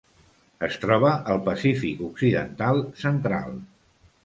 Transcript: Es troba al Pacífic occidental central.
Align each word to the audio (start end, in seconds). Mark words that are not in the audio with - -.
Es 0.67 0.77
troba 0.85 1.11
al 1.33 1.43
Pacífic 1.51 2.03
occidental 2.07 2.83
central. 3.05 3.57